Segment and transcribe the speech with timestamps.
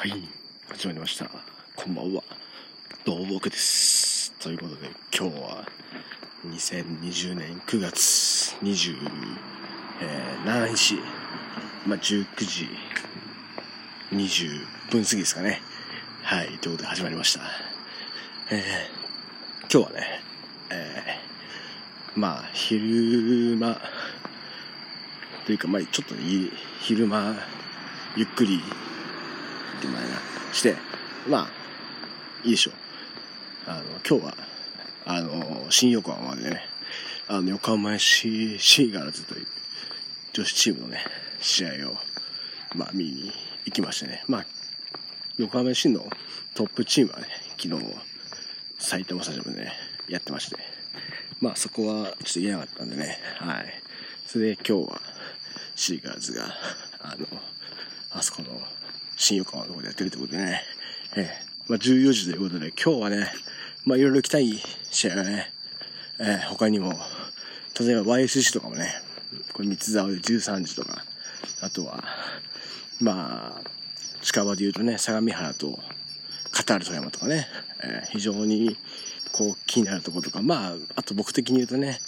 [0.00, 0.12] はい、
[0.68, 1.28] 始まりました。
[1.74, 2.22] こんばんは。
[3.04, 4.32] どうもです。
[4.38, 5.66] ということで、今日は
[6.46, 8.86] 2020年9月27
[10.76, 10.94] 日、
[11.84, 12.68] まあ、19時
[14.12, 15.60] 20分過ぎですかね。
[16.22, 17.40] はい、ということで始まりました。
[18.52, 20.20] えー、今日はね、
[20.70, 23.80] えー、まあ、昼間、
[25.44, 27.34] というか、まあ、ちょっとい昼間、
[28.16, 28.62] ゆっくり、
[29.78, 30.08] ってまいな、
[30.52, 30.74] して、
[31.28, 31.48] まあ、
[32.44, 32.74] いいでしょう。
[33.70, 34.34] あの、今日は、
[35.06, 36.62] あの、新横浜までね、
[37.28, 39.46] あの、横浜市シーガールズという
[40.32, 41.04] 女子チームのね、
[41.40, 41.96] 試合を、
[42.74, 43.32] まあ、見に
[43.64, 44.46] 行きましてね、まあ、
[45.36, 46.04] 横浜市の
[46.54, 47.94] トップチームはね、昨日、
[48.78, 49.72] 埼玉スタジアムでね、
[50.08, 50.56] やってまして、
[51.40, 53.66] まあ、そこはちょっと言えなかったんでね、はい。
[54.26, 55.00] それで今日は、
[55.76, 56.46] シーガーズが、
[57.00, 57.26] あの、
[58.10, 58.60] あそこの、
[59.18, 60.62] 新横浜のところでやってるってことでね、
[61.16, 61.48] ええ。
[61.66, 63.28] まあ、14時ということで、今日はね、
[63.84, 64.54] まあ、いろいろ行きたい
[64.90, 65.52] 試合がね、
[66.20, 66.94] ええ他にも、
[67.78, 68.94] 例えば YSC とかもね、
[69.52, 71.04] これ三つ沢で13時とか、
[71.60, 72.04] あとは、
[73.00, 73.68] まあ、
[74.22, 75.78] 近場で言うとね、相模原と
[76.52, 77.48] カタール富山とかね、
[77.82, 78.76] ええ非常に、
[79.32, 82.00] こう、気になるところとか、まあ、あと僕的に言うとね、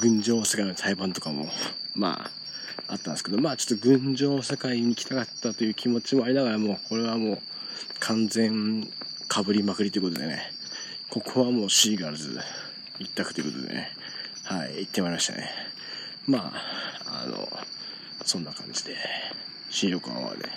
[0.00, 1.46] 群青世界の裁判とかも、
[1.94, 2.30] まあ、
[2.86, 7.38] あったんですけど、まあちょっと群青世界に行きたかったという気持ちもありながらも、これはもう
[8.00, 10.52] 完全被りまくりということでね、
[11.10, 12.38] ここはもうシーガールズ
[12.98, 13.90] 一択ということでね、
[14.44, 15.50] はい、行ってまいりましたね。
[16.26, 16.52] ま
[17.06, 17.48] あ、あの、
[18.24, 18.96] そんな感じで、
[19.70, 20.48] 新横浜まで、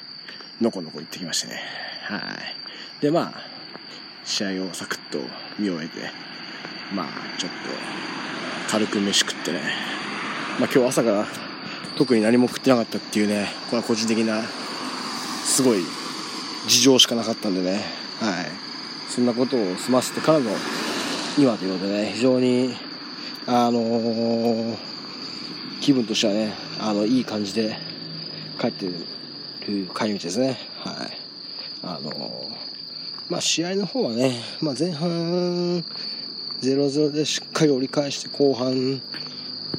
[0.59, 1.61] のこのこ行ってきましてね、
[2.03, 3.01] はい。
[3.01, 3.33] で、まあ、
[4.23, 5.19] 試合をサクッと
[5.57, 6.09] 見終えて、
[6.93, 7.57] まあ、ちょっと、
[8.69, 9.59] 軽く飯食ってね、
[10.59, 11.25] まあ今日朝から
[11.97, 14.41] 特に何も食ってなかったっていうね、これは個人的な、
[15.43, 15.83] すごい
[16.67, 17.83] 事情しかなかったんでね、
[18.19, 18.45] はい。
[19.09, 20.51] そんなことを済ませてからの
[21.37, 22.75] 今ということでね、非常に、
[23.47, 24.77] あのー
[25.81, 27.75] 気分としてはね、あの、いい感じで
[28.59, 28.93] 帰ってる
[29.97, 30.59] 帰り道ですね。
[30.79, 31.17] はい。
[31.83, 32.61] あのー
[33.31, 35.83] まあ試合の方はね、まあ前半
[36.61, 39.01] 0-0でしっかり折り返して後半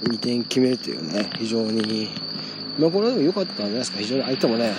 [0.01, 2.09] 2点決めるというね、非常に、
[2.79, 4.73] まあ、これでも良かったんじゃないですか、非常に相手もね、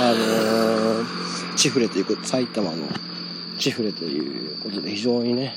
[0.00, 2.86] あのーチフレという、埼玉の
[3.58, 5.54] チフレということで、非常にね、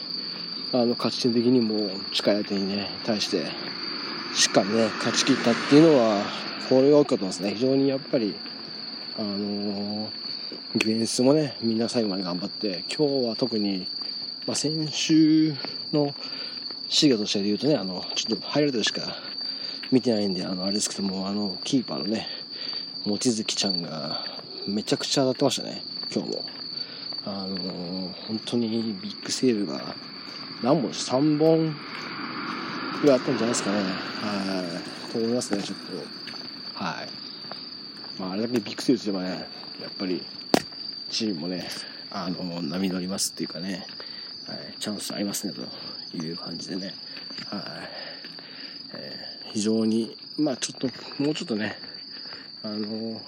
[0.71, 3.45] あの、勝ち点的にも近い相手にね、対して、
[4.33, 6.23] しっかりね、勝ち切ったっていうのは、
[6.69, 7.53] これが大きかったですね。
[7.55, 8.35] 非常にやっぱり、
[9.17, 10.07] あのー
[10.75, 13.87] ディフェンスもね、みんな最後まで頑張って、今日は特に、
[14.45, 15.55] まあ、先週
[15.91, 16.13] の
[16.89, 19.15] シーガと試合で言うとね、あの、ちょっとハイライトしか
[19.91, 22.27] 見てないんで、あの、あれですけども、あの、キーパーのね、
[23.05, 24.25] 望月ちゃんが、
[24.67, 25.83] めちゃくちゃ当たってましたね、
[26.13, 26.45] 今日も。
[27.25, 29.93] あの本当にビッグセーブが、
[30.63, 31.75] 何本 ?3 本
[33.01, 33.77] ぐらいあったんじゃないですかね。
[33.83, 34.63] は
[35.07, 35.11] い。
[35.11, 35.77] と思いますね、ちょっ
[36.73, 36.83] と。
[36.83, 38.19] はい。
[38.19, 39.47] まあ、あれだけビッグセーブすればね、
[39.79, 40.23] やっぱり、
[41.11, 41.67] チームもね、
[42.09, 43.85] あの、波乗りますっていうかね、
[44.49, 46.93] はい、チャンスありますね、という感じでね、
[47.49, 47.61] はい。
[48.95, 50.87] えー非常に、まあちょっと、
[51.23, 51.75] もうちょっとね、
[52.63, 53.19] あの、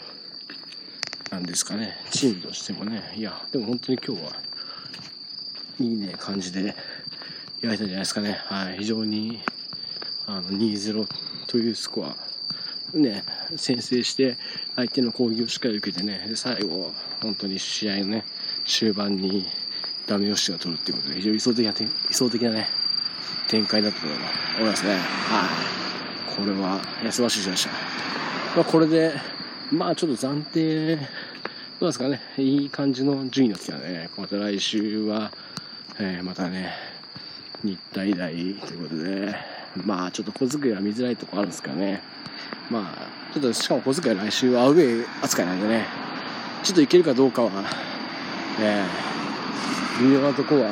[1.32, 4.34] なんですかね、チームとしてもね、いや、でも本当に今日は、
[5.80, 6.76] いいね、感じで
[7.62, 8.40] やれたんじゃないですかね。
[8.46, 9.42] はい、非常に、
[10.28, 11.08] あの、2-0
[11.48, 12.16] というスコア、
[12.96, 13.24] ね、
[13.56, 14.38] 先制して、
[14.76, 18.26] 相手の攻撃をしっかり受けてね、で最後、本当に試合のね、
[18.66, 19.48] 終盤に
[20.08, 22.70] ダメ押しが取るっていうことで、非常に理想的な、理想的なね、
[23.48, 24.94] 展開だったと思いますね。
[24.94, 26.36] はい。
[26.36, 27.70] これは、いや素晴らしい試合でした。
[28.56, 29.14] まあ、これで、
[29.72, 30.96] まあ、ちょっと暫定、
[31.80, 34.10] どうですかね、いい感じの順位になってきたね。
[34.18, 35.32] また来週は、
[36.00, 36.74] えーまたね、
[37.64, 39.36] 日体大ということで、
[39.86, 42.02] まあ、ちょっと小遣いは見づらいとこあるんですけどね。
[42.70, 45.86] まあ、ちょっとしかも小遣い来週はアウェー扱いなんでね、
[46.64, 47.52] ちょっといけるかどうかは、
[48.60, 49.21] えー、
[50.02, 50.72] 微妙なとこは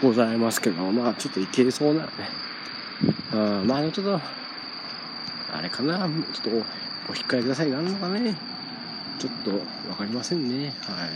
[0.00, 2.10] ございますけど、まあ、ちょっといけそうなね。
[3.32, 4.20] うん、まあ、ちょっと、
[5.52, 6.58] あれかな、ちょっとお
[7.10, 8.36] お控えくださいなんのかね、
[9.18, 9.50] ちょっと
[9.90, 10.72] わかりませんね。
[10.82, 11.08] はい。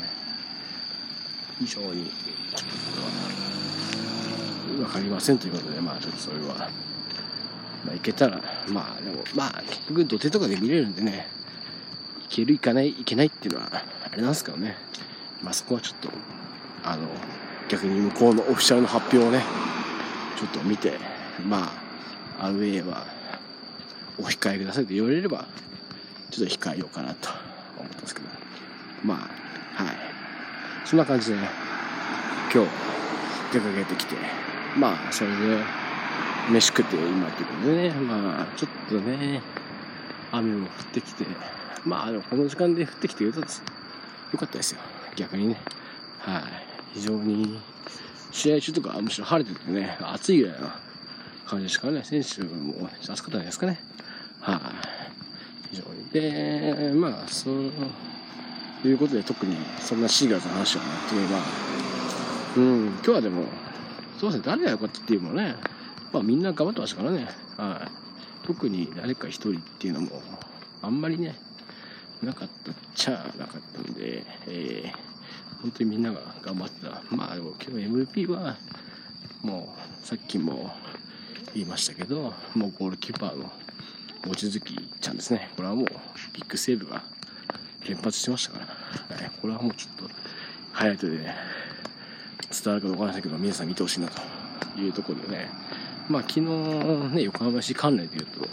[1.60, 2.10] 非常に、
[2.52, 2.70] ちょっ
[4.76, 6.68] と、わかりませんということで、まあ、ちょっとそれは、
[7.86, 11.28] まあ、いけたら、まあ、でも、まあ、結局土手とかで見れるんでね、
[12.24, 13.84] いける、いかない、いけないっていうのは、あ
[14.16, 14.76] れなんですけどね。
[15.44, 16.10] まあ、そこはちょっと、
[16.84, 17.08] あの、
[17.68, 19.42] 逆に向こうのオフィシャルの発表をね、
[20.36, 20.98] ちょっと見て、
[21.46, 21.72] ま
[22.38, 23.06] あ、アウェーは、
[24.18, 25.46] お控えくださいと言われれば、
[26.30, 27.30] ちょっと控えようかなと
[27.78, 28.28] 思ったんですけど、
[29.02, 29.44] まあ、
[30.84, 31.48] そんな感じでね、
[32.52, 32.70] 今日
[33.52, 34.16] 出かけてきて、
[34.76, 35.36] まあ、それで、
[36.50, 39.40] 飯食って今っていうことでね、まあ、ちょっとね、
[40.30, 41.24] 雨も降ってきて、
[41.84, 43.44] まあ、でもこの時間で降ってきてよかっ
[44.36, 44.80] たですよ。
[45.16, 45.56] 逆にね。
[46.20, 46.73] はい。
[46.94, 47.58] 非常に、
[48.30, 50.76] 試合中とかむしろ晴れててね、暑いぐらいな
[51.46, 53.80] 感じですからね、選手も暑かったんじゃないですかね。
[54.40, 56.08] はい、非常に。
[56.10, 61.42] で、まあ、そういうことで特にそんなシーガーズの話はなくて、まあ、
[62.56, 63.44] うん、今日はでも、
[64.20, 65.56] そうですね、誰が良かったっていうのもね、
[66.12, 67.28] まあみんな頑張ってましたからね。
[67.56, 68.46] はい。
[68.46, 70.22] 特に誰か一人っていうのも、
[70.82, 71.34] あんまりね、
[72.22, 75.13] なかったっちゃなかったんで、えー、
[75.62, 77.02] 本当にみんなが頑張ってた。
[77.10, 78.56] まあでも今日 MVP は、
[79.42, 80.74] もうさっきも
[81.54, 83.50] 言いましたけど、もうゴールキーパーの
[84.26, 84.60] 望月
[85.00, 85.50] ちゃんですね。
[85.56, 85.86] これはもう
[86.32, 87.02] ビッグセーブが
[87.86, 88.58] 連発してましたか
[89.10, 90.14] ら、はい、これはもうちょっと
[90.72, 91.34] ハイライトでね、
[92.50, 95.50] 伝わるかどうかわからないけど、皆さん見てほしいなというところでね、
[96.08, 96.40] まあ昨日
[97.14, 98.48] ね、横浜 FC関連で言うと、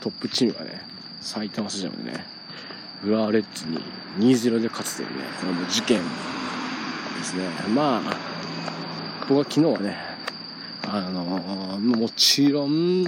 [0.00, 0.80] トップチームがね、
[1.20, 2.24] 埼玉スタジアムでね、
[3.04, 3.80] 浦和レッズに
[4.18, 7.48] 2-0で勝つというね、これも事件ですね。
[7.74, 8.16] まあ、
[9.20, 9.96] 僕は昨日はね、
[10.86, 11.24] あの
[11.78, 13.04] もちろん、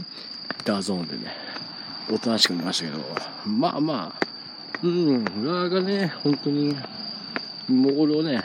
[0.64, 1.35] DAZN でね、
[2.11, 3.05] おとなしく見ましたけど、
[3.47, 4.27] まあまあ、
[4.83, 6.75] うん、浦和がね、本当に、
[7.69, 8.43] ボールをね、や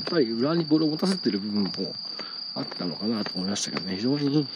[0.00, 1.70] っぱり浦和にボールを持たせてる部分も
[2.54, 4.46] あったのかなと思いましたけどね、非常に、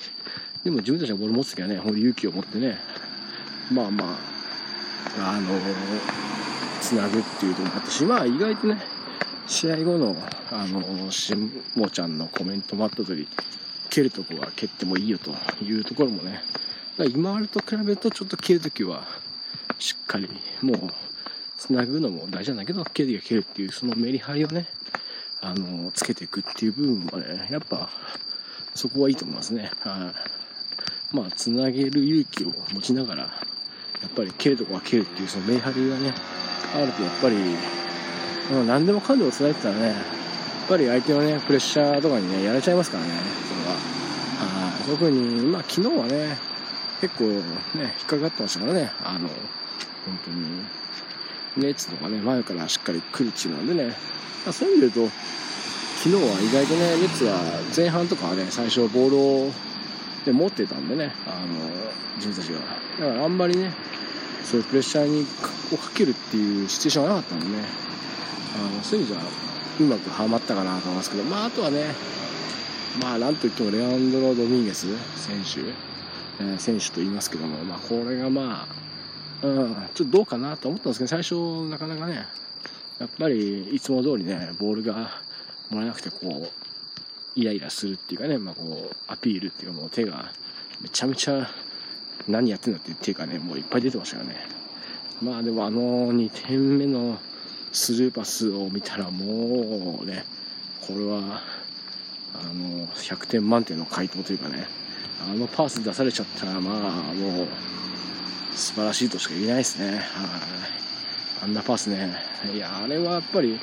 [0.65, 2.79] でも自分たちがボール持つときはね、ほんと勇気を持ってね、
[3.73, 4.17] まあまあ、
[5.19, 5.59] あの
[6.81, 8.79] つなぐっていうところもあったし、まあ意外とね、
[9.47, 10.17] 試合後の、
[10.53, 11.35] あの、し
[11.75, 13.27] もちゃんのコメントもあった通り、
[13.91, 15.33] 蹴るとこは蹴ってもいいよと
[15.65, 16.43] いうところもね、
[17.15, 19.07] 今までと比べるとちょっと蹴るときは、
[19.79, 20.29] しっかり、
[20.61, 20.79] もう、
[21.57, 24.67] つなぐのも大事なんだけど、蹴るよ蹴るっていう、そのメリハリをね、
[25.41, 27.89] あの、つけていくっていう部分はね、やっぱ、
[28.75, 29.71] そこはいいと思いますね。
[29.81, 30.13] は
[31.13, 31.17] い。
[31.17, 33.31] まあ、つなげる勇気を持ちながら、
[34.03, 36.15] やっぱり蹴るとこは蹴るっていう、そのメリハリがね、
[36.75, 37.37] あるとやっぱり、
[38.51, 39.95] まあ、何でもかんでも繋いでたらね、やっ
[40.69, 43.11] ぱり相手のね、プレッシャーとかにね、やれちゃいますからね、
[43.49, 43.73] それは。
[43.73, 44.91] はい。
[44.91, 46.37] 特に、まあ、昨日はね、
[47.01, 47.43] 結構ね、
[47.75, 50.65] 引っかかってましたからね、あの、本当に、
[51.57, 53.97] ネッツとかね、前からしっかり来るチームなんでね、
[54.45, 55.15] まあ、そういう意味で言うと、
[55.97, 57.41] 昨日は意外とね、ネッツは
[57.77, 59.53] 前半とかはね、最初ボールを、
[60.29, 61.47] ね、持ってたんでね、あの、
[62.17, 62.61] 自分たちが。
[63.07, 63.73] だからあんまりね、
[64.45, 65.27] そういうプレッシャーに
[65.73, 67.65] をかけるっていうシチュエーションがなかったんでね、
[68.57, 69.31] あのそういう意味じゃ、
[69.81, 71.85] うまくはまったかなと思いますけど、まああとはね、
[73.03, 74.87] まあなんといってもレアンドロ・ドミンゲス
[75.17, 75.61] 選手、
[76.43, 78.67] えー、選手と言いますけども、まあこれがま
[79.43, 81.35] あ、うん、ちょっとどうかなと思ったんですけど、最初
[81.71, 82.27] なかなかね、
[82.99, 85.21] やっぱりいつも通りね、ボールが
[85.71, 86.68] もらえなくて、こう、
[87.39, 90.33] イライラするっていうかね、まあ、こう、アピールっていうか、もう手が
[90.81, 91.49] めちゃめちゃ
[92.27, 94.35] 何やってんだっていう手がね、もういっぱい出てましたよね。
[95.23, 97.19] まあでもあの2点目の
[97.71, 100.25] スルーパスを見たらもうね、
[100.81, 101.43] これは、
[102.35, 104.67] あの、100点満点の回答というかね、
[105.25, 107.47] あのパース出されちゃったら、まあもう、
[108.53, 109.93] 素晴らしいとしか言えないですね。
[109.93, 110.03] はい。
[111.45, 112.17] あんなパスね。
[112.53, 113.61] いや、あれはやっぱり、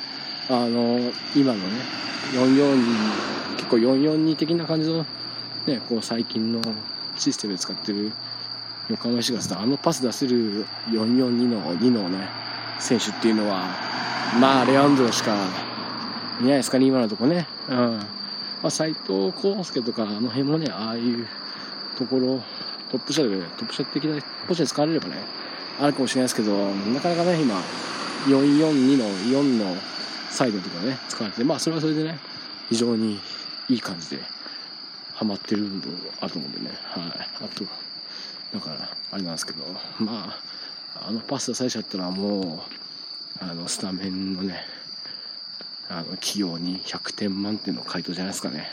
[0.48, 5.04] あの、今のね、44、結構442的な感じの、
[5.66, 6.60] ね、こう最近の
[7.16, 8.12] システムで使ってる
[8.88, 12.28] 横浜市ガスとあのパス出せる442の2のね、
[12.78, 13.66] 選手っていうのは、
[14.40, 15.34] まあ、レアンドロしか
[16.40, 17.46] いないですかね、今のとこね。
[17.68, 17.76] うん。
[17.76, 18.04] ま
[18.64, 21.26] あ、斎藤康介とか、あの辺もね、ああいう
[21.96, 22.42] ところ、
[22.90, 25.16] トップ下で、トップ下的なポジション使われればね、
[25.80, 27.56] あるかもしれないですけど、なかなかね、今、
[28.26, 29.76] 442の4の
[30.30, 32.18] サイドとかね、使われて、まあ、それはそれでね、
[32.68, 33.18] 非常に
[33.68, 34.18] いい感じで、
[35.14, 37.44] ハマってる部分あると思うんでね、はい。
[37.44, 37.64] あと、
[38.52, 39.64] だから、あれなんですけど、
[39.98, 40.38] ま
[40.94, 42.64] あ、あのパス出されちゃったらも
[43.40, 44.64] う、あの、スタメンのね、
[45.88, 48.68] あの、起用に100点満点の回答じゃないですかね。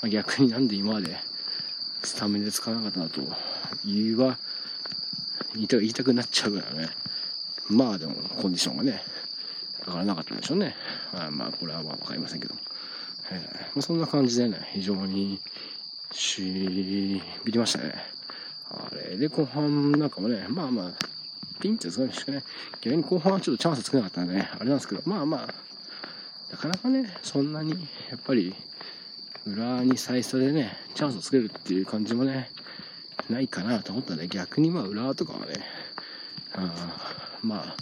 [0.00, 1.16] まあ、逆になんで今まで
[2.02, 3.20] スタメンで使わなかったなと
[3.84, 4.38] 言わ、
[5.54, 6.88] 言いた言いたくなっちゃうからね。
[7.68, 9.02] まあでも、コンディションがね、
[9.86, 10.74] 上がらなかったでしょうね。
[11.12, 12.54] あまあ、これはまあわかりませんけど。
[13.34, 15.40] えー、ま、そんな感じでね、非常に
[16.12, 16.42] し
[17.44, 17.94] びりましたね。
[18.70, 20.92] あれで後半なんかもね、まあまあ、
[21.60, 22.42] ピンチですかね、
[22.80, 25.54] 逆に後半はちょっとチャンスつけなかったんでね、あれなんですけど、まあまあ、
[26.50, 27.72] なかなかね、そんなに、
[28.10, 28.54] やっぱり、
[29.46, 32.50] 裏に最初でね、チャンスをつけるっていう感じもね、
[33.28, 35.54] ないかなと思ったんで、逆にまあ、裏とかはね、
[36.54, 37.74] あま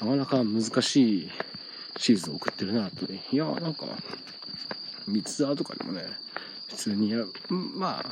[0.00, 1.30] あ、なかなか難しい
[1.96, 3.06] シーズンを送ってるなと。
[3.12, 3.86] いや、なんか、
[5.08, 6.04] 三つ沢とかでもね、
[6.68, 8.04] 普通にや、まあ、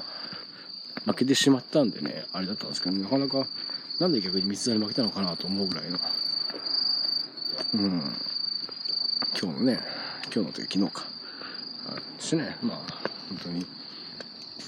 [1.04, 3.46] 負けてしまったんでね、あれだったんですけど、なかなか、
[3.98, 5.98] なんで逆に三つ沢に負けたのかなと思うぐらいの、
[7.74, 7.90] うん、
[9.40, 9.80] 今日のね、
[10.24, 11.16] 今日のというか昨日か。
[12.16, 12.78] ですね、まあ、
[13.28, 13.66] 本当に、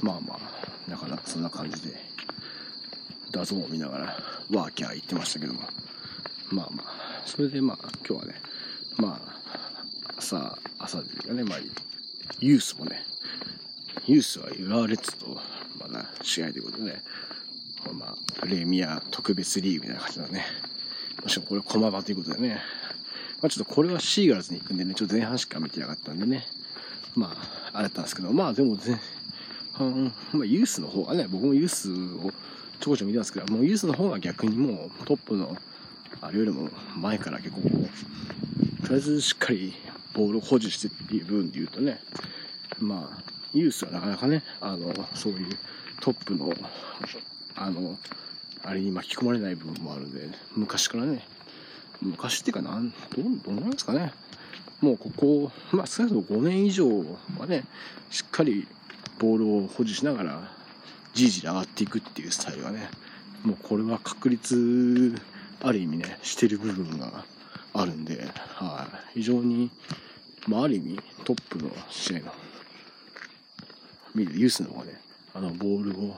[0.03, 1.97] まあまあ、なかなかそんな感じで、
[3.33, 4.17] 画像を見ながら、
[4.51, 5.61] ワーキャー言ってましたけども、
[6.51, 8.41] まあまあ、それでまあ、今日はね、
[8.97, 11.59] まあ、朝、朝でね、まあ、
[12.41, 13.05] ユースもね、
[14.07, 15.41] ユースは浦和レッズと、
[15.79, 17.03] まあな、試合ということでね、
[17.93, 20.45] まあ、プレミア特別リーグみたいな感じだね。
[21.23, 22.61] もしろこれ駒場ということでね、
[23.41, 26.47] まあちょっとこれはシーガルズに行くんでね、ちょっと前半しか見てなかったんでね、
[27.15, 27.33] ま
[27.73, 29.01] あ、あれだったんですけど、まあでも全、
[29.81, 32.33] うん、まあユースの方がね、僕もユースを
[32.81, 35.57] ちょこちょこ見てますけど、もうユースの方が逆にもうトップの、
[36.21, 39.75] あれよりも前から結構、とりあえずしっかり
[40.19, 42.01] ボールを保持してっていう部分で言うとね、
[42.81, 43.23] まあ、
[43.55, 45.47] ユースはなかなかね、あの、そういう
[46.01, 46.53] トップの、
[47.55, 47.97] あの、
[48.65, 51.25] あれに巻き込まれない部分もあるんで、昔からね、
[52.03, 54.13] 昔っていうかなん、どう、どうなんですかね。
[54.81, 56.89] もうここ、まあ少なくとも5年以上
[57.39, 57.63] はね、
[58.11, 58.67] しっかり
[59.21, 60.53] ボールを保持しながら、
[61.15, 62.89] じりじり上がっていくっていうスタイルがね、
[63.45, 65.15] もうこれは確率、
[65.63, 67.25] ある意味ね、してる部分が
[67.73, 69.71] あるんで、はい、非常に、
[70.49, 72.33] まあある意味トップの試合の、
[74.15, 75.01] 見るユースの方がね、
[75.35, 76.17] あのボールを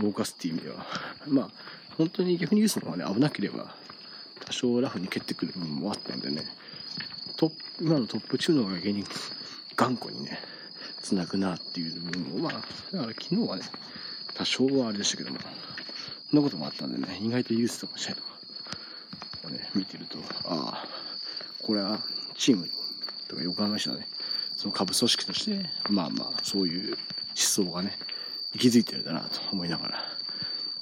[0.00, 0.86] 動かすっていう意味では、
[1.28, 1.50] まあ
[1.98, 3.76] 本当に逆にユースの方がね、危なければ、
[4.40, 6.44] 多少ラフに蹴ってくる部分もあったんでね、
[7.36, 9.04] ト、今のトップ中のが逆に
[9.76, 10.38] 頑固にね、
[11.02, 13.64] つなぐなっていう部分も、まあ、だから昨日はね、
[14.34, 15.38] 多少はあれでしたけども、
[16.30, 18.28] そんなこともあったんでね、意外とユースとか試合とか
[19.44, 20.88] をね、見てると、ああ、
[21.62, 22.00] これは
[22.34, 22.68] チーム
[23.32, 24.06] とか横浜市のね、
[24.56, 26.98] その下部組織として、まあまあ、そういう思
[27.34, 27.96] 想がね、
[28.54, 29.98] 息づいてるんだなと思いながら、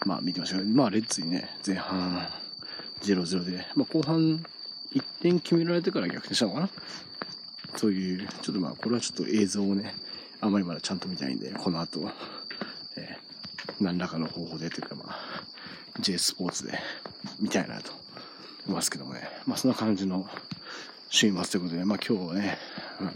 [0.05, 2.27] まあ見てましたけど、まあレッツにね、前半
[3.03, 4.45] 0-0で、まあ後半
[4.93, 6.69] 1点決められてから逆転したのかな？
[7.77, 9.95] そういう、ちょっとまあこれはちょっと映像をね、
[10.41, 12.11] あまりまだちゃんと見たいんで、この後、
[12.97, 15.17] えー、何らかの方法でというかまあ、
[16.01, 16.77] J スポーツで
[17.39, 18.01] 見たいなと思
[18.69, 20.27] いますけどもね、まあそんな感じの
[21.13, 22.57] 週末ということで、まあ今日はね、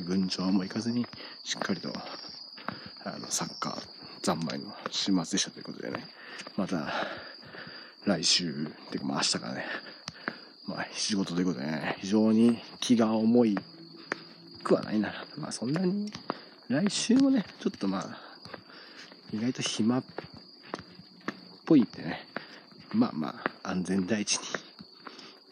[0.05, 1.07] 群青も行かずに、
[1.45, 1.93] しっかりと、
[3.05, 3.83] あの、サッカー
[4.21, 6.05] 三昧の週末でしたということでね、
[6.57, 6.93] また、
[8.05, 8.55] 来週、っ
[8.91, 9.65] ていうかまあ明日からね、
[10.67, 13.57] まあ仕事ということでね、非常に気が重い
[14.65, 15.15] くはないな。
[15.39, 16.13] まあそんなに、
[16.67, 18.19] 来週もね、ちょっとまあ、
[19.33, 20.05] 意外と暇っ
[21.65, 22.27] ぽいんでね、
[22.93, 24.41] まあまあ、安全第一に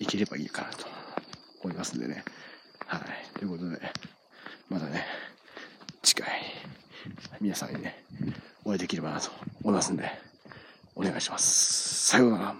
[0.01, 1.02] 行ければいいかなと
[1.63, 2.25] 思いますんでね。
[2.87, 3.39] はい。
[3.39, 3.81] ということで、
[4.69, 5.05] またね、
[6.03, 6.29] 近い、
[7.41, 8.03] 皆さんにね、
[8.65, 9.31] お会いできればなと
[9.63, 10.11] 思いますんで、
[10.95, 12.09] お願いします。
[12.09, 12.55] さようなら。